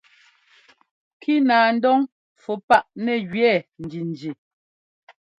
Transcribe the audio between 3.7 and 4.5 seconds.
njinji.